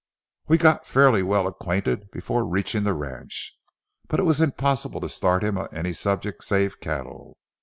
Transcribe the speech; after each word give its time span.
We 0.47 0.57
got 0.57 0.87
fairly 0.87 1.21
well 1.21 1.45
acquainted 1.45 2.09
before 2.09 2.43
reaching 2.43 2.85
the 2.85 2.95
ranch, 2.95 3.55
but 4.07 4.19
it 4.19 4.23
was 4.23 4.41
impossible 4.41 4.99
to 4.99 5.07
start 5.07 5.43
him 5.43 5.59
on 5.59 5.67
any 5.71 5.93
subject 5.93 6.43
save 6.43 6.79
cattle. 6.79 7.37